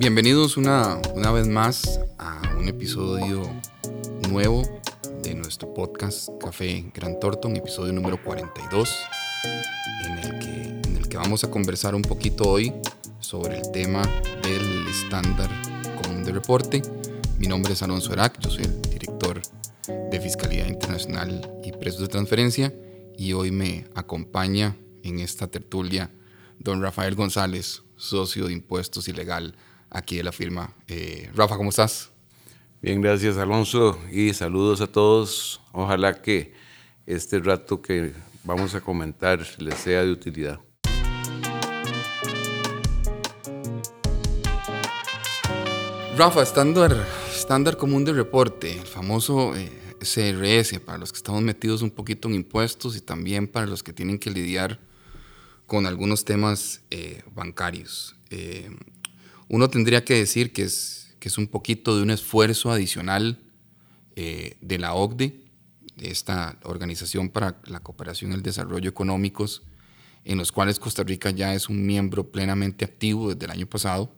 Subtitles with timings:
[0.00, 3.42] Bienvenidos una, una vez más a un episodio
[4.30, 4.62] nuevo
[5.22, 8.96] de nuestro podcast Café Gran Torto, un episodio número 42,
[10.06, 12.72] en el, que, en el que vamos a conversar un poquito hoy
[13.18, 14.00] sobre el tema
[14.42, 15.50] del estándar
[16.02, 16.80] común de reporte.
[17.38, 19.42] Mi nombre es Alonso Erac, yo soy el director
[19.86, 22.72] de Fiscalía Internacional y Precios de Transferencia
[23.18, 26.10] y hoy me acompaña en esta tertulia
[26.58, 29.54] don Rafael González, socio de impuestos y legal
[29.90, 30.72] aquí de la firma.
[30.88, 32.10] Eh, Rafa, ¿cómo estás?
[32.80, 35.60] Bien, gracias Alonso y saludos a todos.
[35.72, 36.54] Ojalá que
[37.06, 40.60] este rato que vamos a comentar les sea de utilidad.
[46.16, 51.80] Rafa, estándar, estándar común de reporte, el famoso eh, CRS, para los que estamos metidos
[51.80, 54.80] un poquito en impuestos y también para los que tienen que lidiar
[55.66, 58.16] con algunos temas eh, bancarios.
[58.28, 58.70] Eh,
[59.50, 63.40] uno tendría que decir que es, que es un poquito de un esfuerzo adicional
[64.14, 65.40] eh, de la OCDE,
[65.96, 69.64] de esta Organización para la Cooperación y el Desarrollo Económicos,
[70.24, 74.14] en los cuales Costa Rica ya es un miembro plenamente activo desde el año pasado,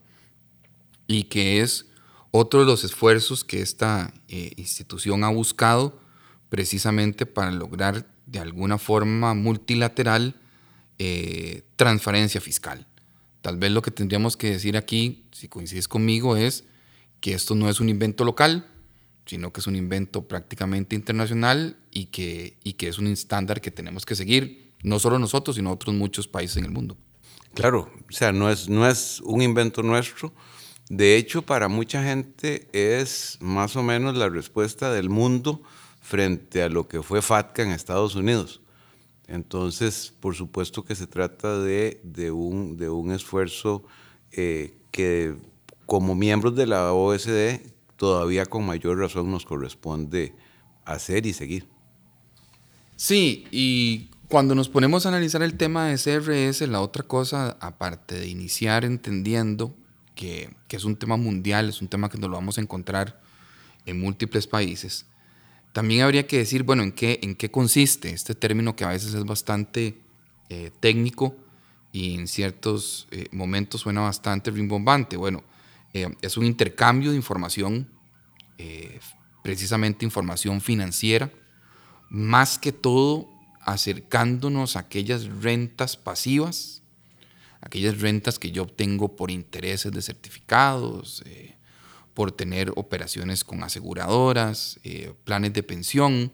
[1.07, 1.87] y que es
[2.29, 5.99] otro de los esfuerzos que esta eh, institución ha buscado
[6.49, 10.35] precisamente para lograr de alguna forma multilateral
[10.99, 12.85] eh, transparencia fiscal.
[13.43, 16.63] Tal vez lo que tendríamos que decir aquí, si coincides conmigo, es
[17.19, 18.65] que esto no es un invento local,
[19.25, 23.69] sino que es un invento prácticamente internacional y que, y que es un estándar que
[23.69, 26.95] tenemos que seguir, no solo nosotros, sino otros muchos países en el mundo.
[27.53, 30.33] Claro, o sea, no es, no es un invento nuestro.
[30.89, 35.61] De hecho, para mucha gente es más o menos la respuesta del mundo
[36.01, 38.61] frente a lo que fue FATCA en Estados Unidos.
[39.27, 41.99] Entonces, por supuesto que se trata de,
[42.31, 43.83] un, de un, esfuerzo
[44.31, 45.35] eh, que
[45.85, 47.61] como miembros de la OSD
[47.95, 50.35] todavía con mayor razón nos corresponde
[50.85, 51.67] hacer y seguir.
[52.95, 58.19] Sí, y cuando nos ponemos a analizar el tema de CRS, la otra cosa, aparte
[58.19, 59.75] de iniciar entendiendo
[60.15, 63.21] que, que es un tema mundial, es un tema que nos lo vamos a encontrar
[63.85, 65.05] en múltiples países,
[65.73, 69.15] también habría que decir, bueno, ¿en qué, en qué consiste este término que a veces
[69.15, 69.97] es bastante
[70.49, 71.35] eh, técnico
[71.91, 75.17] y en ciertos eh, momentos suena bastante rimbombante?
[75.17, 75.43] Bueno,
[75.93, 77.89] eh, es un intercambio de información,
[79.41, 81.29] precisamente información financiera,
[82.09, 83.27] más que todo
[83.59, 86.81] acercándonos a aquellas rentas pasivas,
[87.59, 91.23] aquellas rentas que yo obtengo por intereses de certificados,
[92.13, 96.31] por tener operaciones con aseguradoras, eh, planes de pensión,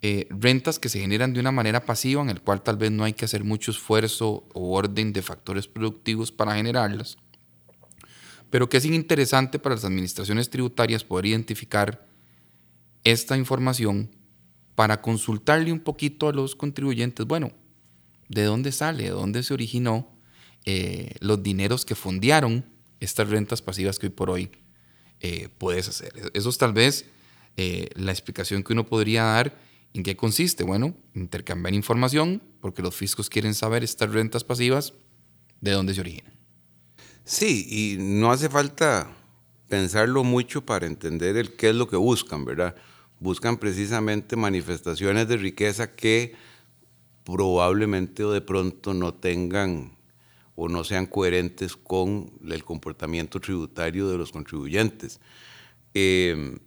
[0.00, 3.04] eh, rentas que se generan de una manera pasiva en el cual tal vez no
[3.04, 7.16] hay que hacer mucho esfuerzo o orden de factores productivos para generarlas,
[8.50, 12.06] pero que es interesante para las administraciones tributarias poder identificar
[13.02, 14.10] esta información
[14.74, 17.52] para consultarle un poquito a los contribuyentes, bueno,
[18.28, 19.04] ¿de dónde sale?
[19.04, 20.14] ¿De dónde se originó
[20.66, 22.64] eh, los dineros que fondearon
[23.00, 24.50] estas rentas pasivas que hoy por hoy
[25.26, 26.12] eh, puedes hacer.
[26.34, 27.06] Eso es tal vez
[27.56, 29.58] eh, la explicación que uno podría dar.
[29.94, 30.64] ¿En qué consiste?
[30.64, 34.92] Bueno, intercambiar información, porque los fiscos quieren saber estas rentas pasivas,
[35.62, 36.34] de dónde se originan.
[37.24, 39.10] Sí, y no hace falta
[39.70, 42.76] pensarlo mucho para entender el qué es lo que buscan, ¿verdad?
[43.18, 46.34] Buscan precisamente manifestaciones de riqueza que
[47.24, 49.96] probablemente o de pronto no tengan
[50.56, 55.20] o no sean coherentes con el comportamiento tributario de los contribuyentes.
[55.94, 56.58] Em,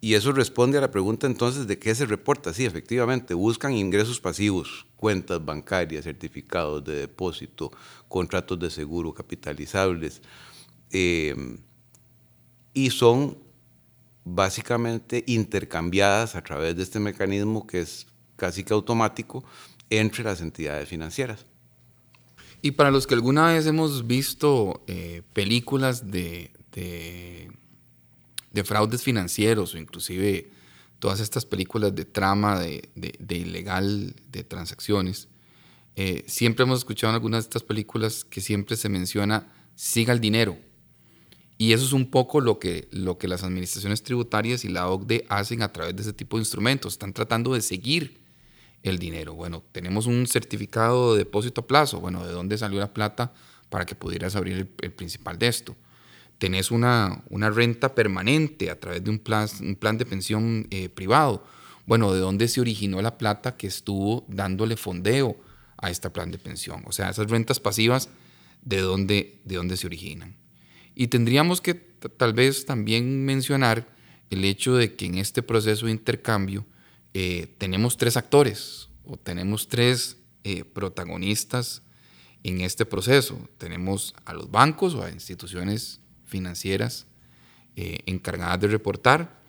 [0.00, 2.52] y eso responde a la pregunta entonces de qué se reporta.
[2.52, 7.70] Sí, efectivamente, buscan ingresos pasivos, cuentas bancarias, certificados de depósito,
[8.08, 10.20] contratos de seguro capitalizables,
[10.90, 11.58] em,
[12.74, 13.38] y son
[14.24, 18.06] básicamente intercambiadas a través de este mecanismo que es
[18.36, 19.44] casi que automático
[19.90, 21.46] entre las entidades financieras.
[22.62, 29.78] Y para los que alguna vez hemos visto eh, películas de, de, fraudes financieros o
[29.78, 30.48] inclusive
[31.00, 35.26] todas estas películas de trama de, de ilegal de transacciones,
[35.96, 40.20] eh, siempre hemos escuchado en algunas de estas películas que siempre se menciona siga el
[40.20, 40.56] dinero.
[41.58, 45.26] Y eso es un poco lo que, lo que las administraciones tributarias y la OCDE
[45.28, 46.94] hacen a través de ese tipo de instrumentos.
[46.94, 48.21] Están tratando de seguir
[48.82, 49.34] el dinero.
[49.34, 52.00] Bueno, tenemos un certificado de depósito a plazo.
[52.00, 53.32] Bueno, ¿de dónde salió la plata
[53.68, 55.76] para que pudieras abrir el, principal de esto?
[56.38, 60.88] Tenés una, una, renta permanente a través de un plan, un plan de pensión eh,
[60.88, 61.44] privado.
[61.86, 65.36] Bueno, ¿de dónde se originó la plata que estuvo dándole fondeo
[65.76, 66.82] a este plan de pensión?
[66.86, 68.08] O sea, esas rentas pasivas,
[68.62, 70.36] ¿de dónde, de dónde se originan?
[70.94, 73.88] Y tendríamos que tal vez también mencionar
[74.30, 76.64] el hecho de que en este proceso de intercambio
[77.14, 81.82] eh, tenemos tres actores o tenemos tres eh, protagonistas
[82.42, 83.38] en este proceso.
[83.58, 87.06] Tenemos a los bancos o a instituciones financieras
[87.76, 89.40] eh, encargadas de reportar.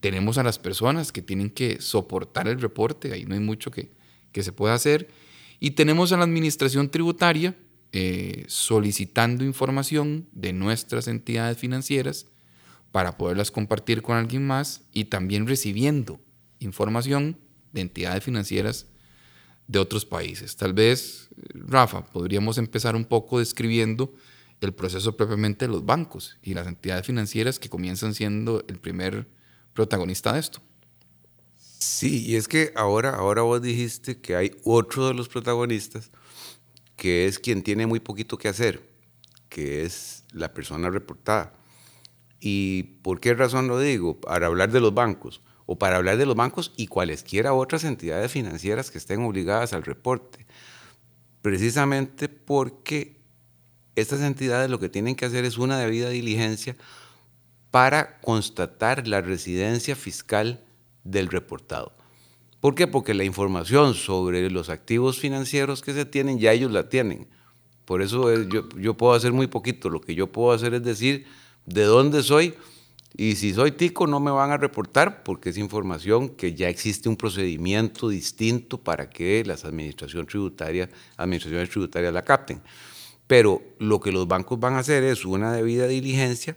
[0.00, 3.92] Tenemos a las personas que tienen que soportar el reporte, ahí no hay mucho que,
[4.32, 5.08] que se pueda hacer.
[5.60, 7.56] Y tenemos a la administración tributaria
[7.92, 12.26] eh, solicitando información de nuestras entidades financieras
[12.90, 16.18] para poderlas compartir con alguien más y también recibiendo
[16.64, 17.38] información
[17.72, 18.86] de entidades financieras
[19.66, 20.56] de otros países.
[20.56, 24.12] Tal vez, Rafa, podríamos empezar un poco describiendo
[24.60, 29.26] el proceso propiamente de los bancos y las entidades financieras que comienzan siendo el primer
[29.72, 30.60] protagonista de esto.
[31.78, 36.10] Sí, y es que ahora, ahora vos dijiste que hay otro de los protagonistas
[36.96, 38.88] que es quien tiene muy poquito que hacer,
[39.48, 41.52] que es la persona reportada.
[42.38, 44.20] ¿Y por qué razón lo digo?
[44.20, 48.30] Para hablar de los bancos o para hablar de los bancos y cualesquiera otras entidades
[48.30, 50.46] financieras que estén obligadas al reporte.
[51.40, 53.16] Precisamente porque
[53.96, 56.76] estas entidades lo que tienen que hacer es una debida diligencia
[57.70, 60.62] para constatar la residencia fiscal
[61.04, 61.92] del reportado.
[62.60, 62.86] ¿Por qué?
[62.86, 67.26] Porque la información sobre los activos financieros que se tienen ya ellos la tienen.
[67.84, 69.90] Por eso yo, yo puedo hacer muy poquito.
[69.90, 71.26] Lo que yo puedo hacer es decir
[71.66, 72.54] de dónde soy,
[73.16, 77.08] y si soy tico no me van a reportar porque es información que ya existe
[77.08, 82.62] un procedimiento distinto para que las administraciones tributarias, administraciones tributarias la capten.
[83.26, 86.56] Pero lo que los bancos van a hacer es una debida diligencia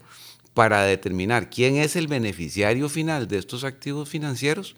[0.54, 4.76] para determinar quién es el beneficiario final de estos activos financieros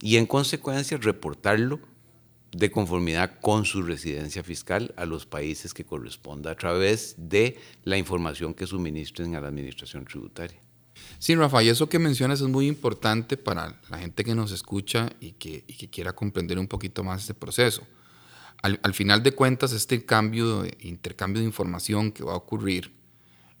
[0.00, 1.80] y en consecuencia reportarlo
[2.52, 7.98] de conformidad con su residencia fiscal a los países que corresponda a través de la
[7.98, 10.67] información que suministren a la administración tributaria.
[11.18, 15.10] Sí, Rafa, y eso que mencionas es muy importante para la gente que nos escucha
[15.20, 17.82] y que, quiera comprender un poquito más este proceso.
[18.62, 22.92] Al, final de cuentas, este cambio, intercambio de información que va a ocurrir,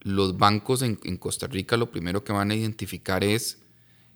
[0.00, 3.58] los bancos en, en, Costa Rica lo primero que van a identificar es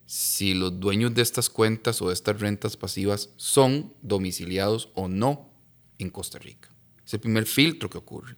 [0.07, 5.51] si los dueños de estas cuentas o de estas rentas pasivas son domiciliados o no
[5.99, 6.69] en Costa Rica.
[7.05, 8.37] Es el primer filtro que ocurre.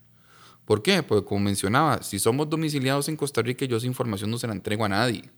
[0.64, 1.02] ¿Por qué?
[1.02, 4.54] Porque como mencionaba, si somos domiciliados en Costa Rica, yo esa información no se la
[4.54, 5.30] entrego a nadie,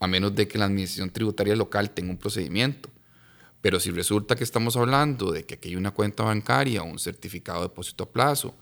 [0.00, 2.88] a menos de que la administración tributaria local tenga un procedimiento.
[3.60, 7.60] Pero si resulta que estamos hablando de que aquí hay una cuenta bancaria un certificado
[7.60, 8.54] de depósito a plazo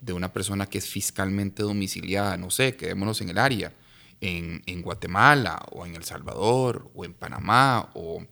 [0.00, 3.72] de una persona que es fiscalmente domiciliada, no sé, quedémonos en el área,
[4.20, 8.26] en Guatemala o en El Salvador o en Panamá o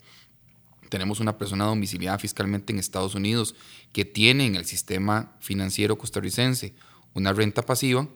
[0.88, 3.54] tenemos una persona domiciliada fiscalmente en Estados Unidos
[3.92, 6.74] que tiene en el sistema financiero costarricense
[7.16, 8.08] una renta pasiva,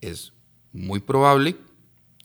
[0.00, 0.32] es
[0.72, 1.56] muy probable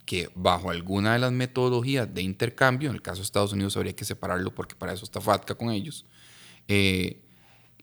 [0.05, 3.95] que bajo alguna de las metodologías de intercambio, en el caso de Estados Unidos habría
[3.95, 6.05] que separarlo porque para eso está FATCA con ellos,
[6.67, 7.21] eh,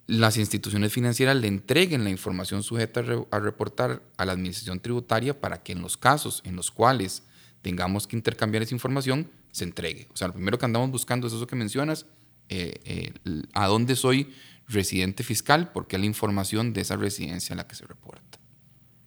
[0.06, 5.62] las instituciones financieras le entreguen la información sujeta a, reportar a la administración tributaria para
[5.62, 7.22] que en los casos en los cuales
[7.62, 10.08] tengamos que intercambiar esa información, se entregue.
[10.12, 12.06] O sea, lo primero que andamos buscando es eso que mencionas,
[12.48, 13.12] eh, eh,
[13.52, 14.32] a dónde soy
[14.70, 18.38] residente fiscal, porque es la información de esa residencia a la que se reporta.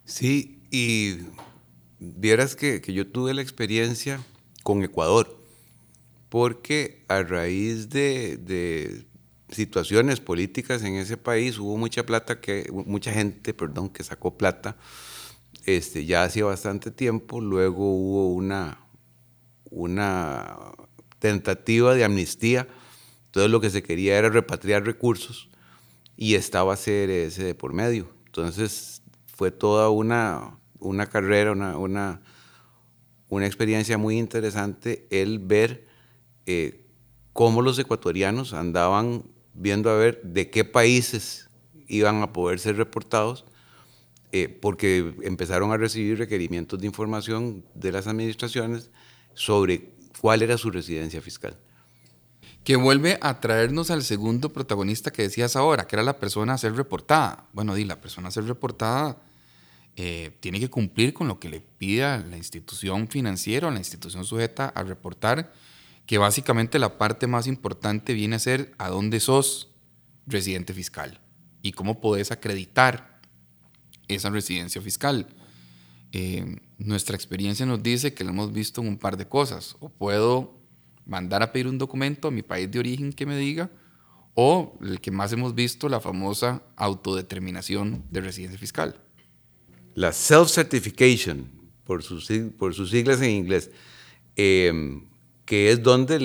[0.05, 1.19] Sí, y
[1.99, 4.21] vieras que, yo tuve la experiencia
[4.63, 5.39] con Ecuador,
[6.29, 9.05] porque a raíz de,
[9.49, 14.77] situaciones políticas en ese país hubo mucha plata que mucha gente, perdón, que sacó plata
[15.67, 18.79] este, ya hacía bastante tiempo, luego hubo una,
[19.65, 20.57] una
[21.19, 22.67] tentativa de amnistía,
[23.27, 25.49] entonces lo que se quería era repatriar recursos
[26.15, 28.07] y estaba CRS de por medio.
[28.25, 32.21] Entonces fue toda una, una carrera, una, una,
[33.29, 35.87] una, experiencia muy interesante el ver
[36.45, 36.85] eh,
[37.33, 41.49] cómo los ecuatorianos andaban viendo a ver de qué países
[41.87, 43.45] iban a poder ser reportados,
[44.31, 48.89] eh, porque empezaron a recibir requerimientos de información de las administraciones
[49.33, 51.57] sobre cuál era su residencia fiscal
[52.63, 56.57] que vuelve a traernos al segundo protagonista que decías ahora, que era la persona a
[56.57, 57.47] ser reportada.
[57.53, 59.17] Bueno, di, la persona a ser reportada
[59.95, 64.23] eh, tiene que cumplir con lo que le pida la institución financiera o la institución
[64.23, 65.53] sujeta a reportar,
[66.05, 69.69] que básicamente la parte más importante viene a ser a dónde sos
[70.25, 71.19] residente fiscal
[71.61, 73.21] y cómo podés acreditar
[74.07, 75.27] esa residencia fiscal.
[76.13, 79.75] Eh, nuestra experiencia nos dice que lo hemos visto en un par de cosas.
[79.79, 80.62] O puedo
[81.05, 83.69] mandar a pedir un documento a mi país de origen que me diga,
[84.35, 88.99] o el que más hemos visto, la famosa autodeterminación de residencia fiscal.
[89.95, 91.45] La self-certification,
[91.83, 93.69] por sus, por sus siglas en inglés,
[94.35, 95.05] em,
[95.45, 96.19] que es donde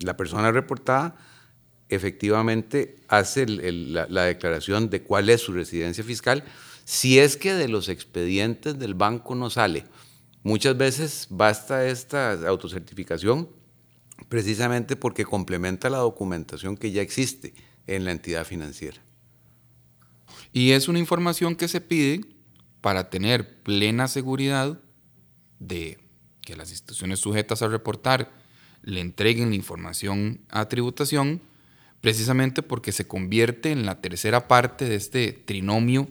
[0.00, 1.16] la persona reportada
[1.90, 6.44] efectivamente hace la, declaración de cuál es su residencia fiscal,
[6.84, 9.84] si es que de los expedientes del banco no sale.
[10.42, 13.48] Muchas veces basta esta autocertificación
[14.28, 17.54] precisamente porque complementa la documentación que ya existe
[17.86, 19.02] en la entidad financiera.
[20.52, 22.20] Y es una información que se pide
[22.80, 24.80] para tener plena seguridad
[25.58, 25.98] de
[26.40, 28.32] que las instituciones sujetas a reportar
[28.82, 31.42] le entreguen la información a tributación,
[32.00, 36.08] precisamente porque se convierte en la tercera parte de este trinomio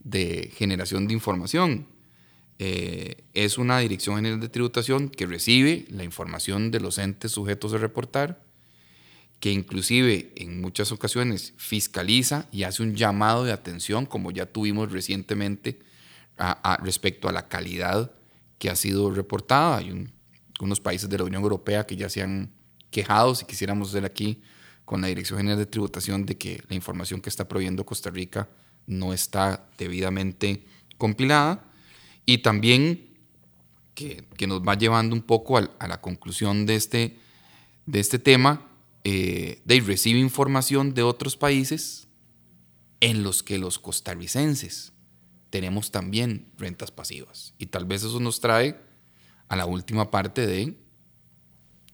[0.00, 1.86] de generación de información.
[2.58, 7.72] Eh, es una Dirección General de Tributación que recibe la información de los entes sujetos
[7.72, 8.42] a reportar,
[9.38, 14.90] que inclusive en muchas ocasiones fiscaliza y hace un llamado de atención, como ya tuvimos
[14.90, 15.78] recientemente
[16.82, 18.12] respecto a la calidad
[18.58, 19.78] que ha sido reportada.
[19.78, 20.08] Hay
[20.60, 22.52] unos países de la Unión Europea que ya se han
[22.90, 24.42] quejado, si quisiéramos hacer aquí
[24.84, 28.48] con la Dirección General de Tributación, de que la información que está proveyendo Costa Rica
[28.86, 30.64] no está debidamente
[30.96, 31.64] compilada.
[32.28, 33.08] Y también
[33.94, 37.16] que, nos va llevando un poco a, la conclusión de este,
[37.86, 38.68] de este tema,
[39.02, 42.06] eh, de recibe información de otros países
[43.00, 44.92] en los que los costarricenses
[45.48, 47.54] tenemos también rentas pasivas.
[47.56, 48.78] Y tal vez eso nos trae
[49.48, 50.76] a la última parte de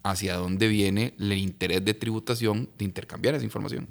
[0.03, 3.87] hacia dónde viene el interés de tributación de intercambiar esa información.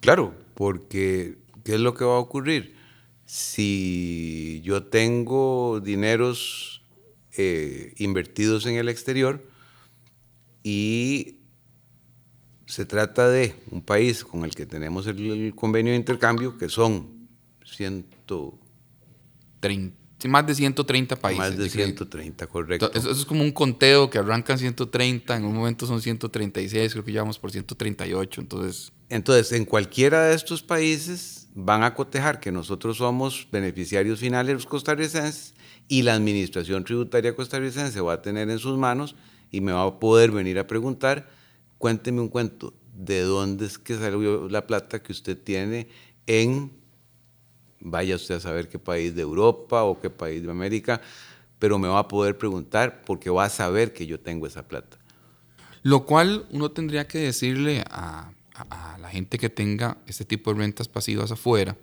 [0.00, 2.82] Claro, porque ¿qué es lo que va a ocurrir?
[3.26, 6.82] Si yo tengo dineros
[7.36, 9.42] eh, invertidos en el exterior
[10.62, 11.38] y
[12.66, 17.28] se trata de un país con el que tenemos el, convenio de intercambio, que son
[17.64, 18.58] ciento,
[20.28, 21.38] más de 130 países.
[21.38, 22.90] Más de 130, correcto.
[22.94, 27.12] Eso, es como un conteo que arrancan 130, en un momento son 136, creo que
[27.12, 28.92] ya vamos por 138, entonces...
[29.08, 34.66] Entonces, en cualquiera de estos países van a cotejar que nosotros somos beneficiarios finales los
[34.66, 35.54] costarricenses
[35.88, 39.14] y la administración tributaria costarricense va a tener en sus manos
[39.50, 41.28] y me va a poder venir a preguntar,
[41.78, 45.88] cuénteme un cuento, ¿de dónde es que salió la plata que usted tiene
[46.26, 46.84] en
[47.84, 51.00] vaya usted a saber qué país de Europa o qué país de América,
[51.58, 54.98] pero me va a poder preguntar porque va a saber que yo tengo esa plata.
[55.82, 58.32] Lo cual uno tendría que decirle a,
[59.00, 61.76] la gente que tenga este tipo de rentas pasivas afuera,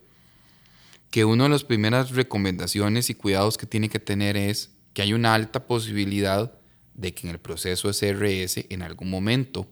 [1.10, 5.14] que una de las primeras recomendaciones y cuidados que tiene que tener es que hay
[5.14, 6.54] una alta posibilidad
[6.94, 9.68] de que en el proceso CRS en algún momento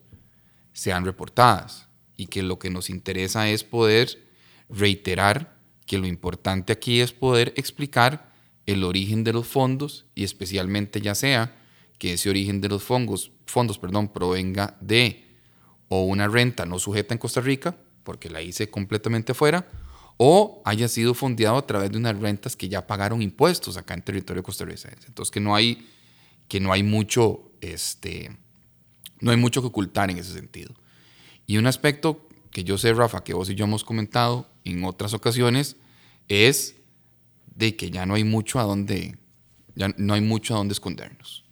[0.74, 1.88] sean reportadas
[2.18, 4.28] y que lo que nos interesa es poder
[4.70, 8.32] reiterar que lo importante aquí es poder explicar
[8.66, 11.56] el origen de los fondos y especialmente ya sea
[11.98, 15.29] que ese origen de los fondos, fondos perdón, provenga de
[15.90, 19.68] o una renta no sujeta en Costa Rica, porque la hice completamente afuera,
[20.18, 24.02] o haya sido fondeado a través de unas rentas que ya pagaron impuestos acá en
[24.02, 25.08] territorio costarricense.
[25.08, 25.90] Entonces que no hay,
[26.48, 28.38] que no hay mucho, este,
[29.20, 30.74] no hay mucho que ocultar en ese sentido.
[31.48, 35.14] Y un aspecto que yo sé, Rafa, que vos y yo hemos comentado en otras
[35.14, 35.78] ocasiones,
[36.28, 36.76] es
[37.56, 39.18] de que ya no hay mucho a dónde,
[39.76, 41.46] ya no hay mucho a dónde escondernos.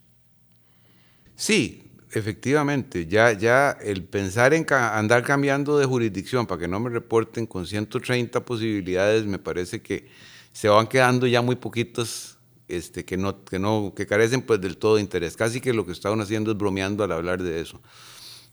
[1.35, 6.89] Sí, efectivamente, ya, ya el pensar en andar cambiando de jurisdicción para que no me
[6.89, 10.07] reporten con 130 posibilidades, me parece que
[10.51, 12.37] se van quedando ya muy poquitos
[12.67, 15.37] este, que, no, que, no, que carecen pues del todo de interés.
[15.37, 17.81] Casi que lo que estaban haciendo es bromeando al hablar de eso.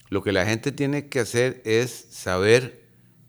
[0.08, 2.84] Lo que la gente tiene que hacer es saber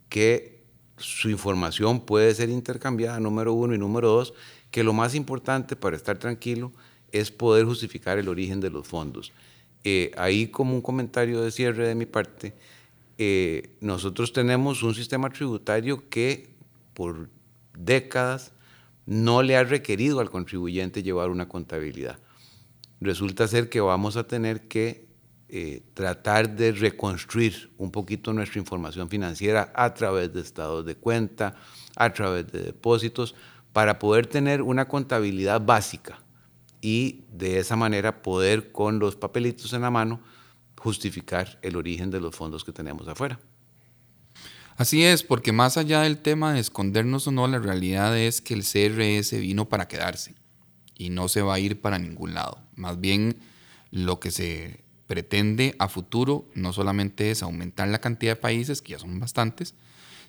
[0.09, 0.63] que
[0.97, 4.33] su información puede ser intercambiada, número uno, y número dos,
[4.71, 6.71] que lo más importante para estar tranquilo
[7.11, 9.31] es poder justificar el origen de los fondos.
[9.87, 12.55] Eh, ahí como un comentario de cierre de mi parte,
[13.19, 16.49] eh, nosotros tenemos un sistema tributario que
[16.95, 17.29] por
[17.77, 18.51] décadas
[19.05, 22.17] no le ha requerido al contribuyente llevar una contabilidad.
[22.99, 25.05] Resulta ser que vamos a tener que
[25.49, 31.57] eh, tratar de reconstruir un poquito nuestra información financiera a través de estados de cuenta,
[31.95, 33.35] a través de depósitos,
[33.71, 36.24] para poder tener una contabilidad básica
[36.85, 40.21] y de esa manera poder con los papelitos en la mano
[40.77, 43.39] justificar el origen de los fondos que tenemos afuera.
[44.77, 48.53] Así es, porque más allá del tema de escondernos o no, la realidad es que
[48.53, 50.35] el CRS vino para quedarse
[50.93, 52.59] y no se va a ir para ningún lado.
[52.75, 53.39] Más bien
[53.89, 58.91] lo que se pretende a futuro no solamente es aumentar la cantidad de países, que
[58.91, 59.73] ya son bastantes,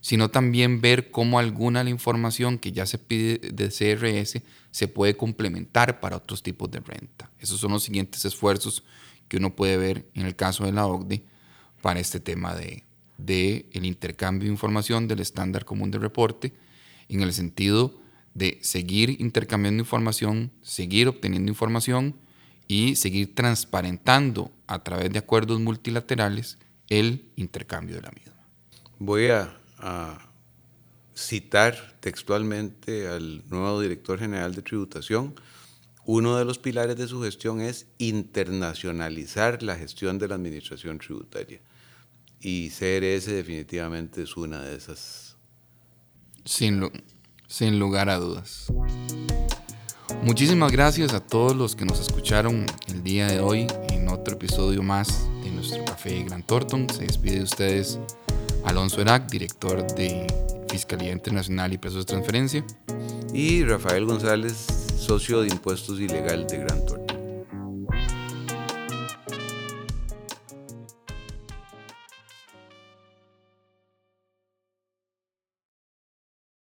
[0.01, 4.89] sino también ver cómo alguna de la información que ya se pide de CRS se
[4.89, 7.31] puede complementar para otros tipos de renta.
[7.39, 8.85] Esos son los siguientes esfuerzos
[9.29, 11.25] que uno puede ver en el caso de la OCDE
[11.83, 12.85] para este tema de,
[13.19, 16.53] de el intercambio de información del estándar común de reporte
[17.09, 17.99] en el sentido
[18.35, 22.17] de seguir intercambiando información, seguir obteniendo información
[22.69, 28.35] y seguir transparentando a través de acuerdos multilaterales el intercambio de la misma.
[28.99, 29.57] Voy a,
[31.15, 35.35] citar textualmente al nuevo director general de tributación.
[36.05, 41.61] Uno de los pilares de su gestión es internacionalizar la gestión de la administración tributaria.
[42.41, 45.37] Y CRS definitivamente es una de esas.
[46.45, 46.89] Sin,
[47.49, 48.73] sin lugar a dudas.
[50.23, 54.83] Muchísimas gracias a todos los que nos escucharon el día de hoy en otro episodio
[54.83, 56.89] más de nuestro café Gran Thornton.
[56.91, 57.99] Se despide de ustedes
[58.67, 60.27] Alonso Erac, director de
[60.69, 62.65] Fiscalía Internacional y Presos de Transferencia.
[63.33, 64.67] Y Rafael González,
[64.99, 66.96] socio de impuestos ilegal de Gran Thornton.